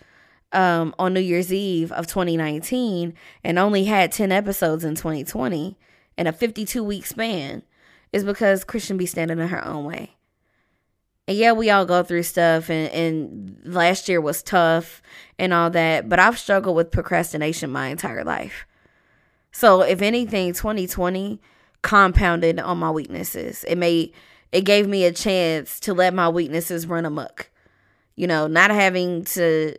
[0.52, 5.76] um, on New Year's Eve of 2019 and only had 10 episodes in 2020
[6.16, 7.62] in a 52 week span
[8.12, 10.12] is because Christian be standing in her own way.
[11.28, 15.02] And yeah, we all go through stuff, and, and last year was tough
[15.40, 18.64] and all that, but I've struggled with procrastination my entire life.
[19.50, 21.40] So, if anything, 2020
[21.86, 23.64] compounded on my weaknesses.
[23.68, 24.12] It made
[24.50, 27.48] it gave me a chance to let my weaknesses run amok.
[28.16, 29.76] You know, not having to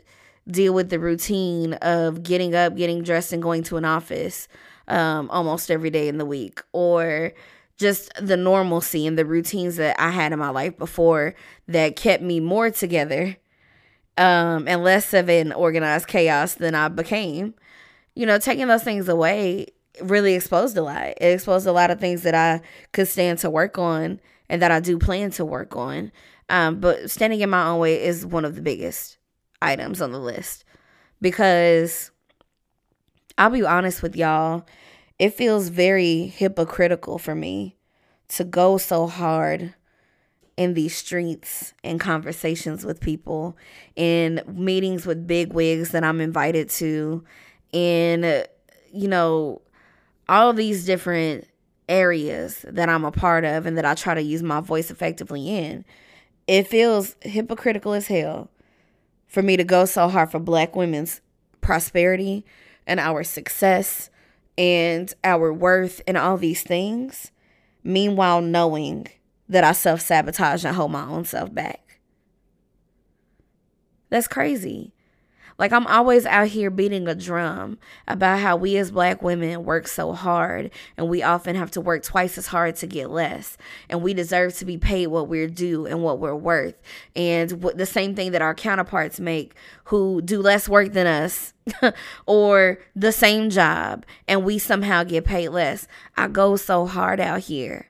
[0.50, 4.48] deal with the routine of getting up, getting dressed, and going to an office
[4.88, 7.34] um, almost every day in the week, or
[7.78, 11.36] just the normalcy and the routines that I had in my life before
[11.68, 13.38] that kept me more together
[14.18, 17.54] um, and less of an organized chaos than I became.
[18.16, 19.68] You know, taking those things away
[20.02, 21.08] really exposed a lot.
[21.08, 22.62] It exposed a lot of things that I
[22.94, 26.12] could stand to work on and that I do plan to work on.
[26.50, 29.17] Um, but standing in my own way is one of the biggest
[29.62, 30.64] items on the list.
[31.22, 32.12] Because
[33.38, 34.66] I'll be honest with y'all
[35.20, 37.76] it feels very hypocritical for me
[38.30, 39.74] to go so hard
[40.58, 43.56] in these streets and conversations with people
[43.96, 47.24] in meetings with big wigs that I'm invited to
[47.72, 48.44] in
[48.92, 49.62] you know
[50.30, 51.48] all these different
[51.90, 55.50] areas that I'm a part of and that I try to use my voice effectively
[55.50, 55.86] in.
[56.48, 58.50] It feels hypocritical as hell
[59.28, 61.22] for me to go so hard for black women's
[61.62, 62.46] prosperity
[62.86, 64.10] and our success
[64.58, 67.32] and our worth and all these things,
[67.84, 69.08] meanwhile, knowing
[69.50, 72.00] that I self sabotage and hold my own self back.
[74.10, 74.94] That's crazy.
[75.60, 79.88] Like, I'm always out here beating a drum about how we as black women work
[79.88, 83.58] so hard and we often have to work twice as hard to get less.
[83.90, 86.76] And we deserve to be paid what we're due and what we're worth.
[87.16, 91.54] And the same thing that our counterparts make who do less work than us
[92.28, 95.88] or the same job and we somehow get paid less.
[96.16, 97.90] I go so hard out here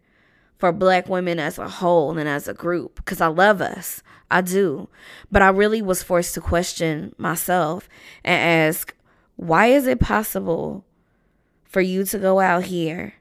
[0.57, 4.01] for black women as a whole and as a group because I love us.
[4.29, 4.89] I do.
[5.31, 7.87] But I really was forced to question myself
[8.23, 8.93] and ask,
[9.35, 10.85] why is it possible
[11.63, 13.13] for you to go out here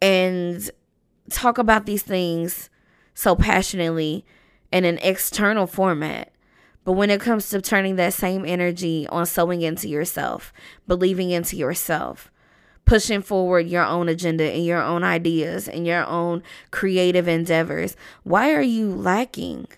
[0.00, 0.70] and
[1.30, 2.70] talk about these things
[3.14, 4.24] so passionately
[4.72, 6.32] in an external format?
[6.84, 10.52] But when it comes to turning that same energy on sowing into yourself,
[10.88, 12.31] believing into yourself,
[12.84, 17.96] pushing forward your own agenda and your own ideas and your own creative endeavors.
[18.24, 19.68] Why are you lacking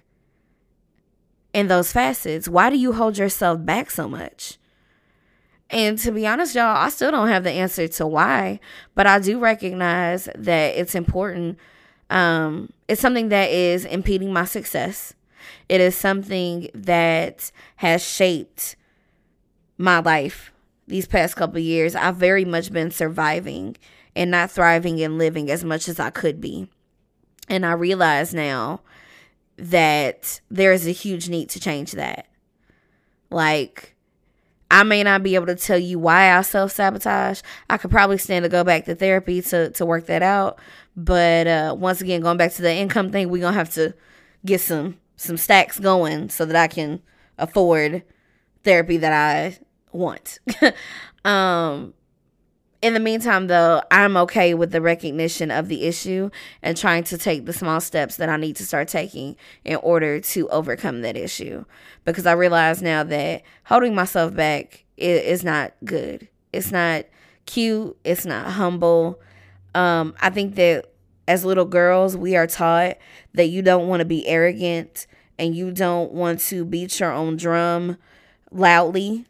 [1.53, 2.49] in those facets?
[2.49, 4.59] Why do you hold yourself back so much?
[5.71, 8.61] And to be honest, y'all, I still don't have the answer to why,
[8.95, 11.59] but I do recognize that it's important.
[12.11, 15.14] Um, it's something that is impeding my success.
[15.69, 18.77] It is something that has shaped
[19.79, 20.53] my life
[20.87, 23.77] these past couple years, I've very much been surviving
[24.14, 26.68] and not thriving and living as much as I could be.
[27.49, 28.81] And I realize now
[29.57, 32.27] that there is a huge need to change that.
[33.31, 33.94] Like,
[34.70, 37.42] I may not be able to tell you why I self sabotage.
[37.68, 40.59] I could probably stand to go back to therapy to, to work that out.
[40.97, 43.94] But uh, once again, going back to the income thing, we're gonna have to
[44.44, 47.01] get some some stacks going so that I can
[47.38, 48.03] afford
[48.64, 49.59] therapy that I
[49.94, 50.38] want.
[51.24, 51.94] um,
[52.85, 56.28] in the meantime, though, I'm okay with the recognition of the issue
[56.62, 60.20] and trying to take the small steps that I need to start taking in order
[60.20, 61.64] to overcome that issue.
[62.04, 66.28] Because I realize now that holding myself back is, not good.
[66.52, 67.07] It's not
[67.46, 67.96] cute.
[68.04, 69.18] It's not humble.
[69.74, 70.85] Um, I think that
[71.26, 72.98] as little girls, we are taught
[73.33, 75.07] that you don't want to be arrogant
[75.38, 77.96] and you don't want to beat your own drum
[78.50, 79.24] loudly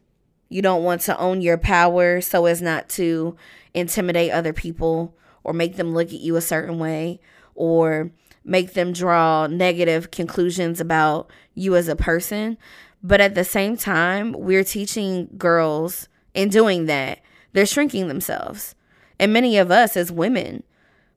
[0.55, 3.37] you don't want to own your power so as not to
[3.75, 5.13] intimidate other people
[5.43, 7.19] or make them look at you a certain way
[7.57, 8.13] or
[8.45, 12.57] make them draw negative conclusions about you as a person.
[13.03, 17.19] But at the same time, we're teaching girls in doing that,
[17.53, 18.77] they're shrinking themselves.
[19.19, 20.63] And many of us as women,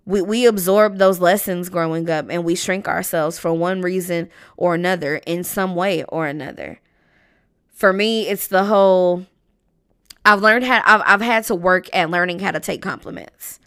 [0.04, 4.74] we, we absorb those lessons growing up and we shrink ourselves for one reason or
[4.74, 6.80] another in some way or another.
[7.78, 9.24] For me, it's the whole
[10.26, 13.60] I've learned how I've, I've had to work at learning how to take compliments.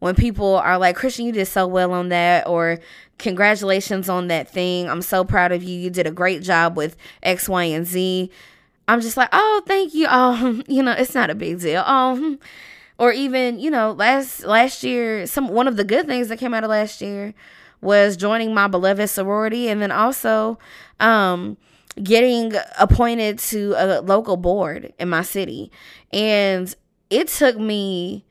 [0.00, 2.80] When people are like, Christian, you did so well on that, or
[3.16, 4.88] congratulations on that thing.
[4.90, 5.78] I'm so proud of you.
[5.78, 8.28] You did a great job with X, Y, and Z.
[8.88, 10.08] I'm just like, oh, thank you.
[10.10, 11.84] Oh, you know, it's not a big deal.
[11.86, 12.38] Oh,
[12.98, 16.54] or even, you know, last last year, some one of the good things that came
[16.54, 17.34] out of last year
[17.80, 20.58] was joining my beloved sorority and then also
[20.98, 21.56] um
[22.02, 25.70] getting appointed to a local board in my city.
[26.12, 26.74] And
[27.10, 28.24] it took me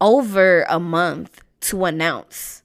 [0.00, 2.62] over a month to announce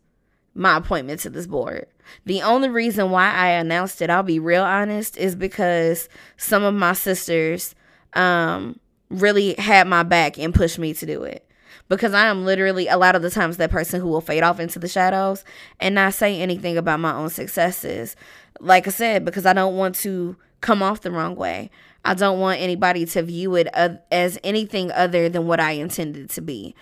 [0.54, 1.88] my appointment to this board.
[2.26, 6.74] The only reason why I announced it, I'll be real honest, is because some of
[6.74, 7.76] my sisters
[8.14, 8.80] um,
[9.10, 11.49] really had my back and pushed me to do it.
[11.90, 14.60] Because I am literally a lot of the times that person who will fade off
[14.60, 15.44] into the shadows
[15.80, 18.16] and not say anything about my own successes.
[18.62, 21.72] Like I said, because I don't want to come off the wrong way.
[22.06, 26.42] I don't want anybody to view it as anything other than what I intended to
[26.42, 26.76] be.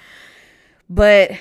[0.89, 1.31] But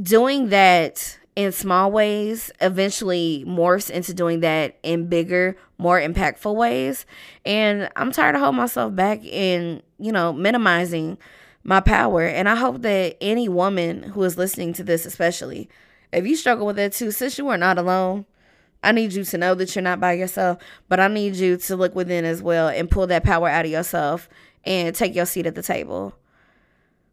[0.00, 7.04] doing that in small ways eventually morphs into doing that in bigger, more impactful ways.
[7.44, 11.18] And I'm tired of holding myself back and, you know, minimizing
[11.64, 12.22] my power.
[12.22, 15.68] And I hope that any woman who is listening to this, especially,
[16.12, 18.26] if you struggle with that too, sis, you are not alone.
[18.82, 21.76] I need you to know that you're not by yourself, but I need you to
[21.76, 24.28] look within as well and pull that power out of yourself
[24.64, 26.14] and take your seat at the table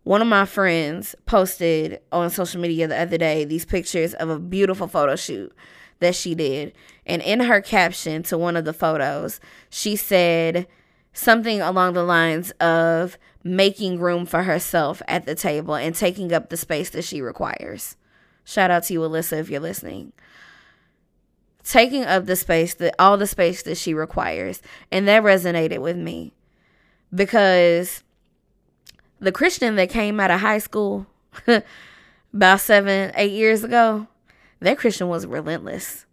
[0.09, 4.39] one of my friends posted on social media the other day these pictures of a
[4.39, 5.53] beautiful photo shoot
[5.99, 6.73] that she did.
[7.05, 10.67] And in her caption to one of the photos, she said
[11.13, 13.19] something along the lines of
[13.55, 17.95] making room for herself at the table and taking up the space that she requires.
[18.43, 20.13] Shout out to you, Alyssa, if you're listening.
[21.63, 24.61] Taking up the space that all the space that she requires.
[24.91, 26.33] And that resonated with me
[27.13, 28.03] because
[29.19, 31.05] the Christian that came out of high school
[32.33, 34.07] about seven, eight years ago,
[34.61, 36.05] that Christian was relentless.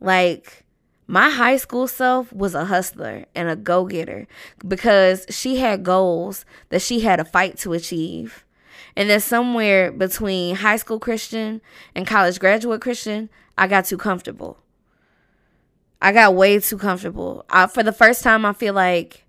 [0.00, 0.64] Like,
[1.10, 4.28] my high school self was a hustler and a go getter
[4.66, 8.44] because she had goals that she had a fight to achieve.
[8.94, 11.62] And then somewhere between high school Christian
[11.94, 14.58] and college graduate Christian, I got too comfortable.
[16.02, 17.44] I got way too comfortable.
[17.48, 19.24] I, for the first time, I feel like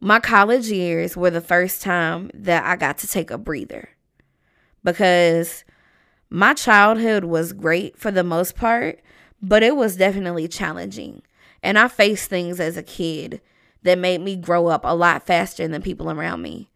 [0.00, 3.88] my college years were the first time that I got to take a breather
[4.84, 5.64] because
[6.28, 9.00] my childhood was great for the most part,
[9.44, 11.20] but it was definitely challenging.
[11.62, 13.42] And I faced things as a kid
[13.82, 16.70] that made me grow up a lot faster than people around me.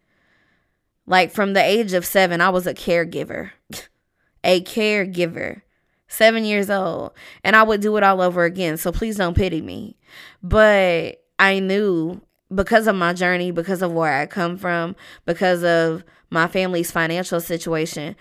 [1.07, 3.51] Like from the age of seven, I was a caregiver,
[4.43, 5.63] a caregiver,
[6.07, 8.77] seven years old, and I would do it all over again.
[8.77, 9.97] So please don't pity me.
[10.43, 12.21] But I knew
[12.53, 17.41] because of my journey, because of where I come from, because of my family's financial
[17.41, 18.15] situation,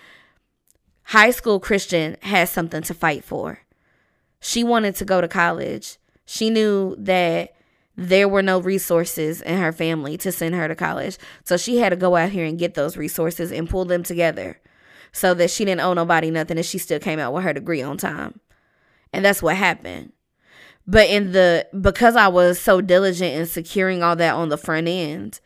[1.02, 3.61] high school Christian has something to fight for.
[4.40, 5.98] She wanted to go to college.
[6.24, 7.55] She knew that
[7.96, 11.18] there were no resources in her family to send her to college.
[11.44, 14.61] So she had to go out here and get those resources and pull them together
[15.12, 17.83] so that she didn't owe nobody nothing and she still came out with her degree
[17.83, 18.38] on time.
[19.12, 20.12] And that's what happened.
[20.87, 24.88] But in the because I was so diligent in securing all that on the front
[24.88, 25.40] end,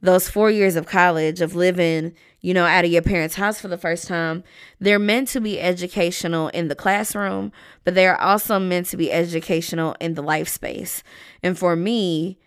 [0.00, 2.12] those four years of college of living,
[2.46, 4.44] you know, out of your parents' house for the first time,
[4.78, 7.50] they're meant to be educational in the classroom,
[7.82, 11.02] but they are also meant to be educational in the life space.
[11.42, 12.38] And for me,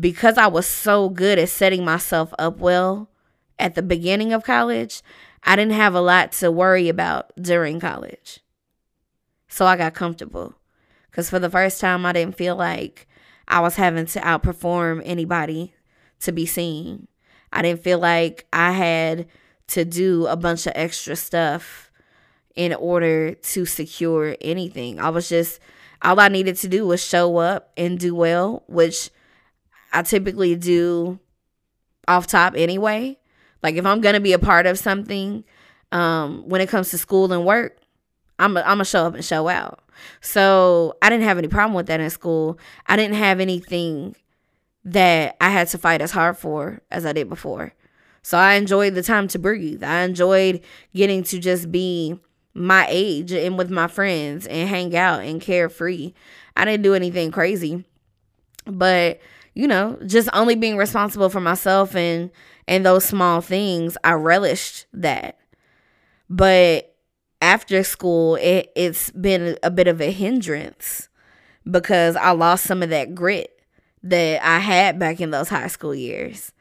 [0.00, 3.10] because I was so good at setting myself up well
[3.58, 5.02] at the beginning of college,
[5.44, 8.40] I didn't have a lot to worry about during college.
[9.48, 10.54] So I got comfortable.
[11.10, 13.06] Because for the first time, I didn't feel like
[13.46, 15.74] I was having to outperform anybody
[16.20, 17.06] to be seen.
[17.52, 19.26] I didn't feel like I had
[19.72, 21.90] to do a bunch of extra stuff
[22.54, 25.00] in order to secure anything.
[25.00, 25.60] I was just,
[26.02, 29.10] all I needed to do was show up and do well, which
[29.92, 31.18] I typically do
[32.08, 33.18] off top anyway.
[33.62, 35.44] Like if I'm to be a part of something,
[35.92, 37.78] um, when it comes to school and work,
[38.38, 39.80] I'm going to show up and show out.
[40.20, 42.58] So I didn't have any problem with that in school.
[42.86, 44.16] I didn't have anything
[44.84, 47.72] that I had to fight as hard for as I did before.
[48.22, 49.82] So I enjoyed the time to breathe.
[49.82, 50.62] I enjoyed
[50.94, 52.18] getting to just be
[52.54, 56.12] my age and with my friends and hang out and carefree.
[56.56, 57.84] I didn't do anything crazy.
[58.64, 59.20] But,
[59.54, 62.30] you know, just only being responsible for myself and
[62.68, 65.38] and those small things, I relished that.
[66.30, 66.94] But
[67.40, 71.08] after school, it, it's been a bit of a hindrance
[71.68, 73.60] because I lost some of that grit
[74.04, 76.52] that I had back in those high school years.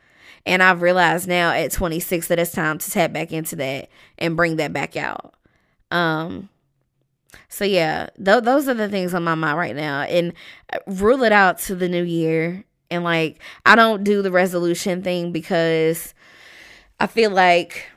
[0.45, 4.35] And I've realized now at 26 that it's time to tap back into that and
[4.35, 5.35] bring that back out.
[5.91, 6.49] Um
[7.47, 10.33] so yeah, th- those are the things on my mind right now and
[10.73, 15.01] uh, rule it out to the new year and like I don't do the resolution
[15.01, 16.13] thing because
[16.99, 17.89] I feel like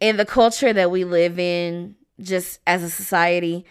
[0.00, 3.64] in the culture that we live in just as a society,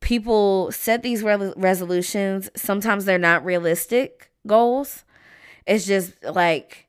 [0.00, 2.50] people set these re- resolutions.
[2.56, 5.04] Sometimes they're not realistic goals.
[5.66, 6.83] It's just like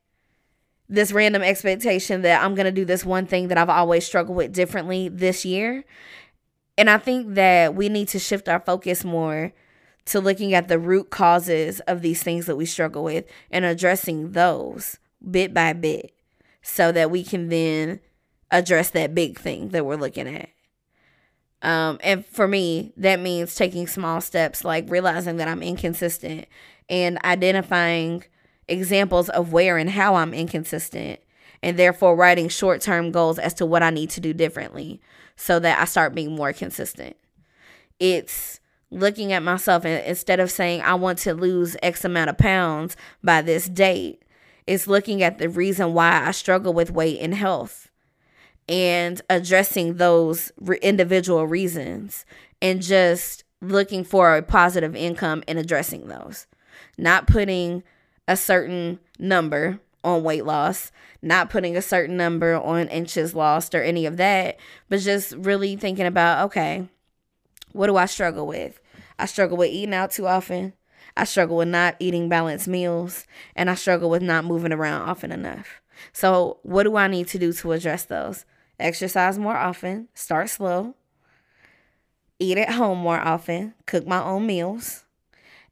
[0.88, 4.38] this random expectation that I'm going to do this one thing that I've always struggled
[4.38, 5.84] with differently this year.
[6.78, 9.54] And I think that we need to shift our focus more
[10.06, 14.34] to looking at the root causes of these things that we struggle with and addressing
[14.34, 14.98] those
[15.32, 16.14] bit by bit
[16.62, 18.00] so that we can then
[18.52, 20.50] address that big thing that we're looking at.
[21.62, 26.46] Um, and for me, that means taking small steps like realizing that I'm inconsistent
[26.90, 28.24] and identifying
[28.68, 31.20] examples of where and how I'm inconsistent,
[31.62, 35.02] and therefore writing short term goals as to what I need to do differently
[35.36, 37.16] so that I start being more consistent.
[38.00, 38.60] It's
[38.92, 42.96] looking at myself and instead of saying I want to lose X amount of pounds
[43.24, 44.24] by this date,
[44.68, 47.92] it's looking at the reason why I struggle with weight and health
[48.68, 52.26] and addressing those re- individual reasons
[52.62, 56.48] and just looking for a positive income and addressing those.
[56.98, 57.84] Not putting
[58.28, 63.82] a certain number on weight loss, not putting a certain number on inches lost or
[63.82, 64.58] any of that,
[64.90, 66.88] but just really thinking about okay,
[67.72, 68.80] what do I struggle with?
[69.18, 70.74] I struggle with eating out too often.
[71.18, 75.32] I struggle with not eating balanced meals, and I struggle with not moving around often
[75.32, 75.82] enough.
[76.12, 78.46] So, what do I need to do to address those?
[78.80, 80.96] Exercise more often, start slow,
[82.38, 85.05] eat at home more often, cook my own meals,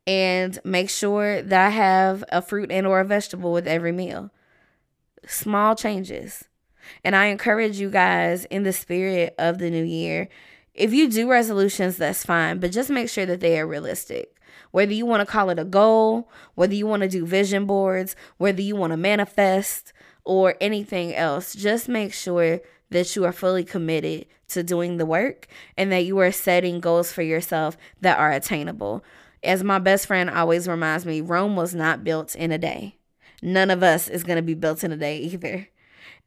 [0.06, 4.32] and make sure that I have a fruit and or a vegetable with every meal.
[5.26, 6.45] Small changes.
[7.04, 10.30] And I encourage you guys in the spirit of the new year
[10.74, 14.36] if you do resolutions, that's fine, but just make sure that they are realistic.
[14.72, 18.16] Whether you want to call it a goal, whether you want to do vision boards,
[18.38, 19.93] whether you want to manifest,
[20.26, 25.47] or anything else, just make sure that you are fully committed to doing the work
[25.78, 29.04] and that you are setting goals for yourself that are attainable.
[29.44, 32.98] As my best friend always reminds me, Rome was not built in a day.
[33.41, 35.68] None of us is going to be built in a day either.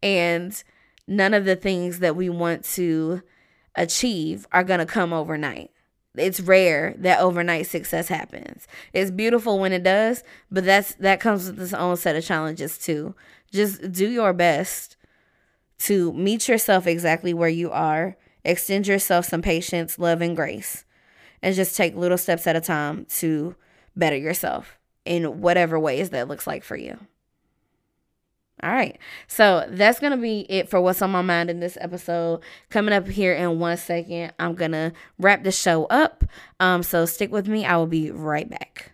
[0.03, 0.63] And
[1.09, 3.23] none of the things that we want to
[3.75, 5.71] achieve are going to come overnight.
[6.17, 8.67] It's rare that overnight success happens.
[8.93, 12.79] It's beautiful when it does, but that's that comes with its own set of challenges
[12.79, 13.15] too.
[13.53, 14.97] Just do your best
[15.81, 18.17] to meet yourself exactly where you are.
[18.45, 20.86] Extend yourself some patience, love, and grace.
[21.43, 23.55] And just take little steps at a time to
[23.95, 26.99] better yourself in whatever ways that looks like for you.
[28.63, 28.99] All right.
[29.27, 32.41] So that's going to be it for what's on my mind in this episode.
[32.71, 36.25] Coming up here in one second, I'm going to wrap the show up.
[36.59, 37.67] Um, so stick with me.
[37.67, 38.93] I will be right back.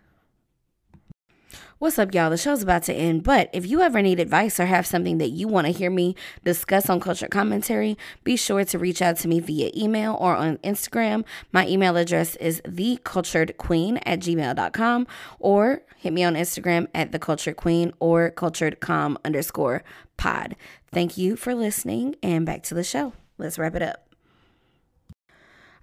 [1.82, 2.30] What's up, y'all?
[2.30, 5.30] The show's about to end, but if you ever need advice or have something that
[5.30, 6.14] you want to hear me
[6.44, 10.58] discuss on Kultured Commentary, be sure to reach out to me via email or on
[10.58, 11.24] Instagram.
[11.50, 15.08] My email address is thekulturedqueen at gmail.com
[15.40, 19.82] or hit me on Instagram at thekulturedqueen or kulturedcomm underscore
[20.16, 20.54] pod.
[20.92, 23.12] Thank you for listening and back to the show.
[23.38, 24.11] Let's wrap it up.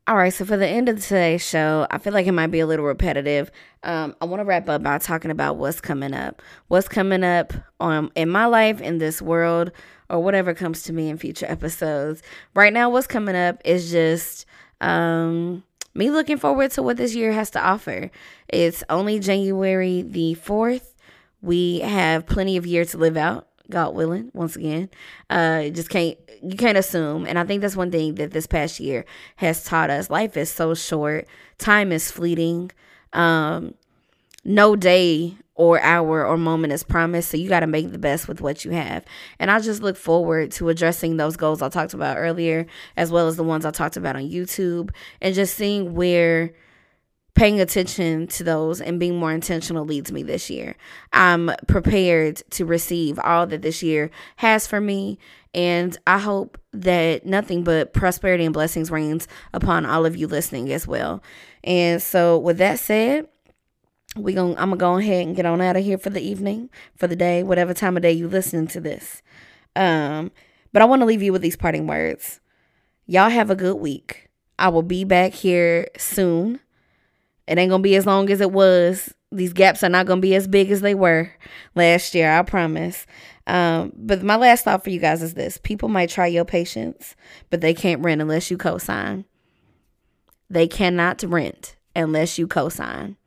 [0.09, 2.61] All right, so for the end of today's show, I feel like it might be
[2.61, 3.51] a little repetitive.
[3.83, 6.41] Um, I want to wrap up by talking about what's coming up.
[6.67, 9.71] What's coming up um, in my life, in this world,
[10.09, 12.23] or whatever comes to me in future episodes.
[12.55, 14.47] Right now, what's coming up is just
[14.81, 18.09] um, me looking forward to what this year has to offer.
[18.47, 20.95] It's only January the 4th.
[21.43, 23.48] We have plenty of year to live out.
[23.69, 24.89] God willing, once again.
[25.29, 28.79] Uh, just can't you can't assume, and I think that's one thing that this past
[28.79, 29.05] year
[29.37, 30.09] has taught us.
[30.09, 32.71] Life is so short, time is fleeting.
[33.13, 33.73] Um,
[34.45, 38.27] no day or hour or moment is promised, so you got to make the best
[38.29, 39.03] with what you have.
[39.39, 42.65] And I just look forward to addressing those goals I talked about earlier,
[42.95, 44.91] as well as the ones I talked about on YouTube,
[45.21, 46.53] and just seeing where
[47.39, 50.75] paying attention to those and being more intentional leads me this year.
[51.13, 55.17] I'm prepared to receive all that this year has for me.
[55.53, 60.69] And I hope that nothing but prosperity and blessings reigns upon all of you listening
[60.73, 61.23] as well.
[61.63, 63.29] And so, with that said,
[64.17, 66.69] we going I'm gonna go ahead and get on out of here for the evening,
[66.97, 69.21] for the day, whatever time of day you listening to this.
[69.77, 70.33] Um,
[70.73, 72.41] but I want to leave you with these parting words.
[73.05, 74.29] Y'all have a good week.
[74.57, 76.59] I will be back here soon
[77.49, 80.35] it ain't gonna be as long as it was These gaps are not to be
[80.35, 81.31] as big as they were
[81.75, 83.05] last year, I promise.
[83.47, 87.15] Um, but my last thought for you guys is this people might try your patience,
[87.49, 89.25] but they can't rent unless you co sign.
[90.49, 93.17] They cannot rent unless you co sign.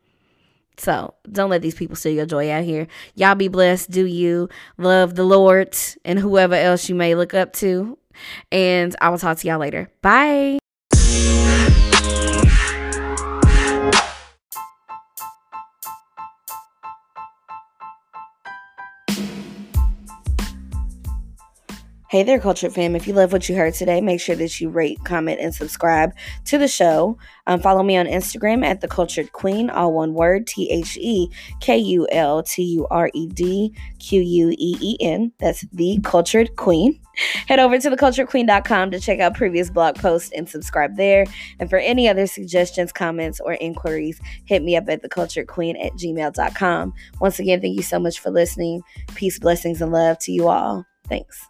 [0.79, 2.87] So don't let these people steal your joy out here.
[3.15, 3.91] Y'all be blessed.
[3.91, 4.49] Do you
[4.79, 7.99] love the Lord and whoever else you may look up to?
[8.51, 9.91] And I will talk to y'all later.
[10.01, 10.62] Bye.
[22.13, 22.95] Hey there, Kultured Fam.
[22.95, 26.13] If you love what you heard today, make sure that you rate, comment, and subscribe
[26.45, 27.17] to the show.
[27.47, 31.31] Um, follow me on Instagram at The Kultured Queen, all one word T H E
[31.61, 35.33] K U L T U R E D Q U E E N.
[35.39, 37.01] That's The Kultured Queen.
[37.49, 41.25] Head over to thekulturedqueen.com to check out previous blog posts and subscribe there.
[41.61, 46.93] And for any other suggestions, comments, or inquiries, hit me up at thekulturedqueen at gmail.com.
[47.23, 48.83] Once again, thank you so much for listening.
[49.15, 50.85] Peace, blessings, and love to you all.
[51.09, 51.49] Thanks.